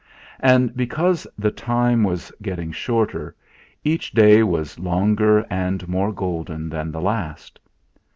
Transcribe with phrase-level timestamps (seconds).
[0.39, 3.35] And because the time was getting shorter,
[3.83, 7.59] each day was longer and more golden than the last.